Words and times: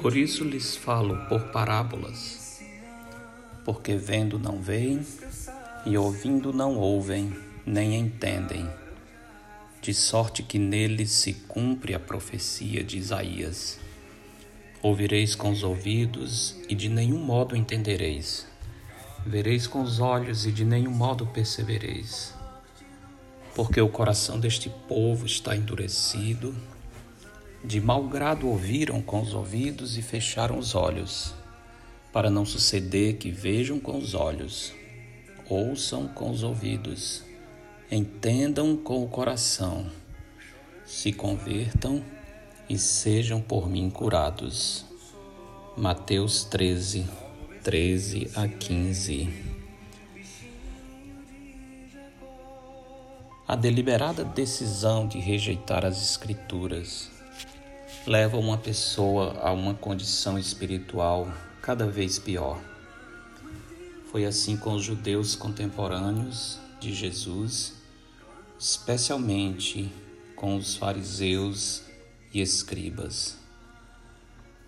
Por 0.00 0.16
isso 0.16 0.44
lhes 0.44 0.76
falo 0.76 1.16
por 1.26 1.48
parábolas, 1.48 2.62
porque 3.64 3.96
vendo 3.96 4.38
não 4.38 4.60
veem, 4.60 5.04
e 5.86 5.96
ouvindo 5.96 6.52
não 6.52 6.76
ouvem, 6.76 7.34
nem 7.64 7.94
entendem, 7.96 8.68
de 9.80 9.94
sorte 9.94 10.42
que 10.42 10.58
neles 10.58 11.10
se 11.10 11.32
cumpre 11.32 11.94
a 11.94 11.98
profecia 11.98 12.84
de 12.84 12.98
Isaías. 12.98 13.78
Ouvireis 14.82 15.34
com 15.34 15.50
os 15.50 15.62
ouvidos 15.62 16.56
e 16.68 16.74
de 16.74 16.88
nenhum 16.88 17.18
modo 17.18 17.56
entendereis. 17.56 18.46
Vereis 19.24 19.66
com 19.66 19.82
os 19.82 19.98
olhos 19.98 20.46
e 20.46 20.52
de 20.52 20.64
nenhum 20.64 20.92
modo 20.92 21.26
percebereis. 21.26 22.34
Porque 23.54 23.80
o 23.80 23.88
coração 23.88 24.38
deste 24.38 24.68
povo 24.86 25.24
está 25.24 25.56
endurecido, 25.56 26.54
de 27.64 27.80
mau 27.80 28.04
grado 28.04 28.48
ouviram 28.48 29.00
com 29.02 29.20
os 29.20 29.34
ouvidos 29.34 29.96
e 29.96 30.02
fecharam 30.02 30.58
os 30.58 30.74
olhos, 30.74 31.34
para 32.12 32.30
não 32.30 32.44
suceder 32.44 33.16
que 33.16 33.30
vejam 33.30 33.78
com 33.80 33.98
os 33.98 34.14
olhos, 34.14 34.72
ouçam 35.48 36.06
com 36.08 36.30
os 36.30 36.42
ouvidos, 36.42 37.22
entendam 37.90 38.76
com 38.76 39.02
o 39.02 39.08
coração, 39.08 39.90
se 40.84 41.12
convertam 41.12 42.02
e 42.68 42.78
sejam 42.78 43.40
por 43.40 43.68
mim 43.68 43.90
curados. 43.90 44.84
Mateus 45.76 46.44
13, 46.44 47.06
13 47.62 48.30
a 48.34 48.48
15. 48.48 49.56
A 53.46 53.54
deliberada 53.54 54.24
decisão 54.24 55.06
de 55.06 55.18
rejeitar 55.20 55.84
as 55.84 56.02
Escrituras 56.02 57.15
leva 58.06 58.36
uma 58.38 58.56
pessoa 58.56 59.36
a 59.42 59.50
uma 59.50 59.74
condição 59.74 60.38
espiritual 60.38 61.28
cada 61.60 61.88
vez 61.88 62.20
pior. 62.20 62.60
Foi 64.12 64.24
assim 64.24 64.56
com 64.56 64.74
os 64.74 64.84
judeus 64.84 65.34
contemporâneos 65.34 66.60
de 66.78 66.94
Jesus, 66.94 67.74
especialmente 68.56 69.92
com 70.36 70.56
os 70.56 70.76
fariseus 70.76 71.82
e 72.32 72.40
escribas. 72.40 73.38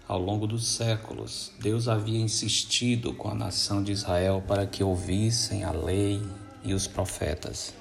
Ao 0.09 0.21
longo 0.21 0.47
dos 0.47 0.67
séculos, 0.67 1.53
Deus 1.61 1.87
havia 1.87 2.19
insistido 2.19 3.13
com 3.15 3.29
a 3.29 3.35
nação 3.35 3.85
de 3.85 3.93
Israel 3.93 4.43
para 4.49 4.67
que 4.67 4.83
ouvissem 4.83 5.63
a 5.63 5.71
lei 5.71 6.21
e 6.65 6.75
os 6.75 6.89
profetas. 6.89 7.73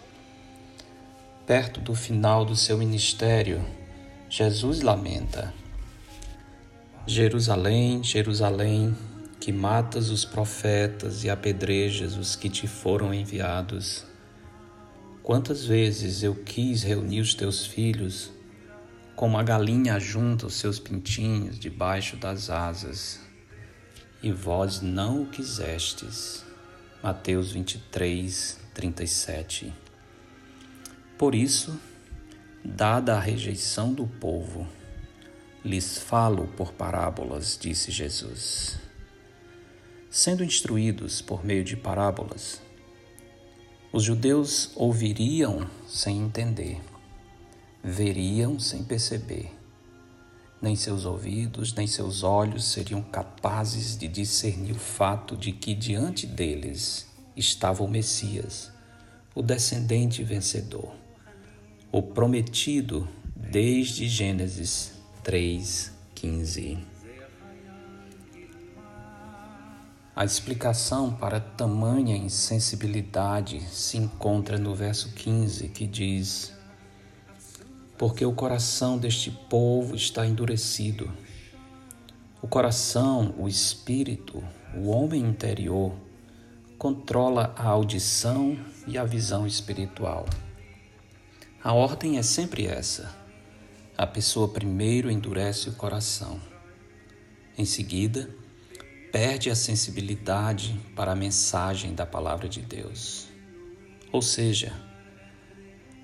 Perto 1.48 1.82
do 1.82 1.96
final 1.96 2.46
do 2.46 2.56
seu 2.56 2.78
ministério, 2.78 3.66
Jesus 4.30 4.82
lamenta: 4.82 5.54
Jerusalém, 7.06 8.04
Jerusalém, 8.04 8.96
que 9.40 9.52
matas 9.52 10.10
os 10.10 10.26
profetas 10.26 11.24
e 11.24 11.30
apedrejas 11.30 12.16
os 12.18 12.36
que 12.36 12.50
te 12.50 12.68
foram 12.68 13.14
enviados. 13.14 14.06
Quantas 15.24 15.66
vezes 15.66 16.24
eu 16.24 16.36
quis 16.36 16.84
reunir 16.84 17.22
os 17.22 17.34
teus 17.34 17.66
filhos 17.66 18.32
como 19.18 19.36
a 19.36 19.44
galinha 19.44 20.00
junta 20.00 20.46
os 20.46 20.54
seus 20.54 20.78
pintinhos 20.78 21.58
debaixo 21.58 22.16
das 22.18 22.52
asas, 22.52 23.20
e 24.22 24.32
vós 24.32 24.80
não 24.80 25.24
o 25.24 25.26
quisestes. 25.26 26.46
Mateus 27.02 27.52
23, 27.52 28.60
37. 28.76 29.74
Por 31.18 31.34
isso, 31.34 31.80
dada 32.68 33.16
a 33.16 33.20
rejeição 33.20 33.94
do 33.94 34.06
povo, 34.06 34.68
lhes 35.64 35.98
falo 35.98 36.48
por 36.56 36.74
parábolas, 36.74 37.58
disse 37.60 37.92
Jesus. 37.92 38.78
Sendo 40.10 40.44
instruídos 40.44 41.22
por 41.22 41.44
meio 41.46 41.64
de 41.64 41.76
parábolas, 41.76 42.62
os 43.92 44.04
judeus 44.04 44.72
ouviriam 44.76 45.68
sem 45.88 46.20
entender 46.20 46.82
veriam 47.88 48.60
sem 48.60 48.84
perceber. 48.84 49.50
Nem 50.62 50.76
seus 50.76 51.06
ouvidos, 51.06 51.74
nem 51.74 51.88
seus 51.88 52.22
olhos 52.22 52.66
seriam 52.66 53.02
capazes 53.02 53.98
de 53.98 54.08
discernir 54.08 54.74
o 54.74 54.80
fato 54.80 55.38
de 55.38 55.54
que 55.54 55.74
diante 55.74 56.26
deles 56.28 57.08
estava 57.36 57.84
o 57.84 57.88
Messias, 57.88 58.72
o 59.34 59.42
descendente 59.42 60.24
vencedor, 60.24 60.94
o 61.92 62.02
prometido 62.02 63.08
desde 63.36 64.08
Gênesis 64.08 64.94
3:15. 65.24 66.78
A 70.16 70.26
explicação 70.26 71.12
para 71.14 71.40
tamanha 71.40 72.18
insensibilidade 72.18 73.62
se 73.70 73.98
encontra 73.98 74.58
no 74.58 74.76
verso 74.76 75.14
15, 75.14 75.70
que 75.70 75.86
diz: 75.86 76.54
porque 77.98 78.26
o 78.26 78.34
coração 78.34 78.98
deste 78.98 79.32
povo 79.32 79.96
está 79.96 80.26
endurecido. 80.26 81.10
O 82.42 82.48
coração, 82.48 83.34
o 83.38 83.48
espírito, 83.48 84.44
o 84.76 84.90
homem 84.90 85.22
interior 85.22 85.94
controla 86.78 87.54
a 87.58 87.68
audição 87.68 88.58
e 88.86 88.98
a 88.98 89.04
visão 89.04 89.48
espiritual. 89.48 90.26
A 91.64 91.74
ordem 91.74 92.18
é 92.18 92.22
sempre 92.22 92.68
essa. 92.68 93.16
A 93.98 94.06
pessoa 94.06 94.48
primeiro 94.48 95.10
endurece 95.10 95.70
o 95.70 95.74
coração. 95.74 96.40
Em 97.58 97.66
seguida, 97.66 98.30
perde 99.12 99.50
a 99.50 99.56
sensibilidade 99.56 100.80
para 100.96 101.14
a 101.14 101.16
mensagem 101.16 101.96
da 101.96 102.06
palavra 102.06 102.48
de 102.48 102.62
Deus. 102.62 103.28
Ou 104.12 104.22
seja, 104.22 104.72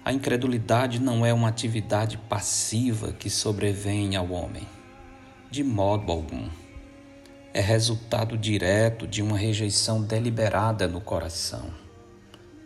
a 0.03 0.11
incredulidade 0.11 0.99
não 0.99 1.23
é 1.23 1.31
uma 1.31 1.47
atividade 1.49 2.17
passiva 2.17 3.13
que 3.13 3.29
sobrevém 3.29 4.15
ao 4.15 4.31
homem, 4.31 4.67
de 5.51 5.63
modo 5.63 6.11
algum. 6.11 6.49
É 7.53 7.61
resultado 7.61 8.35
direto 8.35 9.07
de 9.07 9.21
uma 9.21 9.37
rejeição 9.37 10.01
deliberada 10.01 10.87
no 10.87 10.99
coração. 10.99 11.71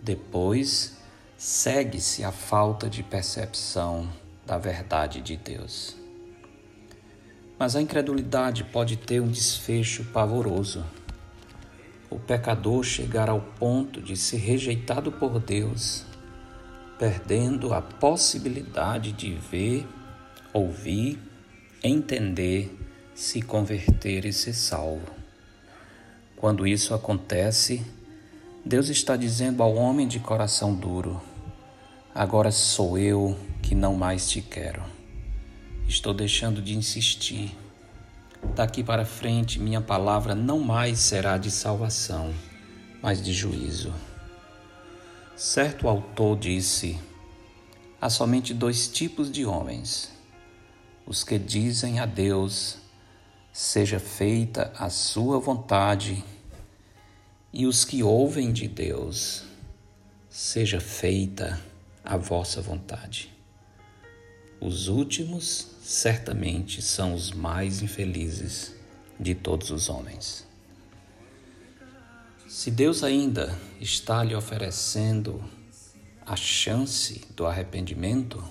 Depois, 0.01 0.96
segue-se 1.37 2.23
a 2.23 2.31
falta 2.31 2.89
de 2.89 3.03
percepção 3.03 4.09
da 4.45 4.57
verdade 4.57 5.21
de 5.21 5.37
Deus. 5.37 5.95
Mas 7.57 7.75
a 7.75 7.81
incredulidade 7.81 8.63
pode 8.63 8.97
ter 8.97 9.21
um 9.21 9.27
desfecho 9.27 10.03
pavoroso. 10.05 10.85
O 12.09 12.17
pecador 12.19 12.83
chegar 12.83 13.29
ao 13.29 13.39
ponto 13.41 14.01
de 14.01 14.17
ser 14.17 14.37
rejeitado 14.37 15.11
por 15.11 15.39
Deus 15.39 16.05
perdendo 16.97 17.73
a 17.73 17.81
possibilidade 17.81 19.11
de 19.11 19.33
ver, 19.33 19.85
ouvir, 20.51 21.19
entender, 21.83 22.75
se 23.13 23.41
converter 23.41 24.25
e 24.25 24.33
ser 24.33 24.53
salvo. 24.53 25.15
Quando 26.35 26.67
isso 26.67 26.93
acontece, 26.93 27.83
Deus 28.66 28.90
está 28.90 29.16
dizendo 29.16 29.63
ao 29.63 29.75
homem 29.75 30.07
de 30.07 30.19
coração 30.19 30.73
duro: 30.73 31.22
Agora 32.13 32.51
sou 32.51 32.97
eu 32.97 33.38
que 33.62 33.73
não 33.73 33.95
mais 33.95 34.29
te 34.29 34.41
quero. 34.41 34.84
Estou 35.88 36.13
deixando 36.13 36.62
de 36.62 36.75
insistir. 36.75 37.56
Daqui 38.56 38.84
para 38.84 39.06
frente, 39.06 39.59
minha 39.59 39.81
palavra 39.81 40.35
não 40.35 40.59
mais 40.59 41.00
será 41.00 41.38
de 41.38 41.50
salvação, 41.50 42.33
mas 43.01 43.21
de 43.21 43.33
juízo. 43.33 43.94
Certo 45.36 45.88
autor 45.88 46.38
disse: 46.38 47.00
há 48.01 48.10
somente 48.10 48.53
dois 48.53 48.88
tipos 48.88 49.31
de 49.31 49.45
homens: 49.45 50.12
os 51.06 51.24
que 51.24 51.38
dizem 51.38 52.00
a 52.00 52.06
Deus, 52.06 52.77
seja 53.53 54.00
feita 54.00 54.71
a 54.77 54.89
sua 54.89 55.39
vontade, 55.39 56.24
e 57.51 57.65
os 57.65 57.85
que 57.85 58.03
ouvem 58.03 58.51
de 58.51 58.67
Deus, 58.67 59.44
seja 60.29 60.79
feita 60.79 61.59
a 62.03 62.17
vossa 62.17 62.61
vontade. 62.61 63.33
Os 64.59 64.88
últimos 64.88 65.71
certamente 65.81 66.81
são 66.81 67.13
os 67.13 67.31
mais 67.31 67.81
infelizes 67.81 68.75
de 69.19 69.33
todos 69.33 69.71
os 69.71 69.89
homens. 69.89 70.45
Se 72.47 72.71
Deus 72.71 73.03
ainda 73.03 73.57
está 73.79 74.23
lhe 74.23 74.33
oferecendo 74.33 75.43
a 76.25 76.35
chance 76.35 77.21
do 77.35 77.45
arrependimento 77.45 78.43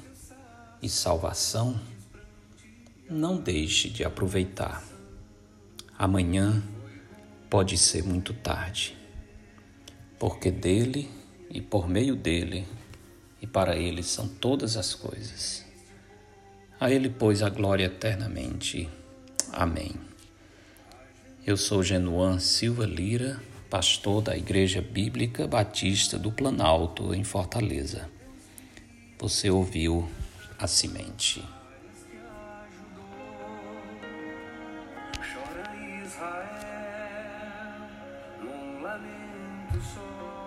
e 0.82 0.88
salvação, 0.88 1.80
não 3.08 3.36
deixe 3.40 3.88
de 3.88 4.04
aproveitar. 4.04 4.82
Amanhã 5.98 6.62
pode 7.48 7.76
ser 7.78 8.02
muito 8.02 8.32
tarde, 8.34 8.96
porque 10.18 10.50
dele 10.50 11.10
e 11.50 11.60
por 11.60 11.88
meio 11.88 12.16
dele 12.16 12.66
e 13.40 13.46
para 13.46 13.76
ele 13.76 14.02
são 14.02 14.28
todas 14.28 14.76
as 14.76 14.94
coisas. 14.94 15.64
A 16.78 16.90
ele, 16.90 17.08
pois, 17.08 17.42
a 17.42 17.48
glória 17.48 17.84
eternamente. 17.84 18.88
Amém. 19.52 19.92
Eu 21.46 21.56
sou 21.56 21.82
Genuan 21.82 22.38
Silva 22.38 22.84
Lira, 22.84 23.40
pastor 23.70 24.20
da 24.20 24.36
Igreja 24.36 24.82
Bíblica 24.82 25.46
Batista 25.46 26.18
do 26.18 26.30
Planalto, 26.30 27.14
em 27.14 27.24
Fortaleza. 27.24 28.10
Você 29.18 29.48
ouviu 29.48 30.08
a 30.58 30.66
semente. 30.66 31.42
Israel, 36.06 36.75
lamento 38.86 39.80
só. 39.80 40.45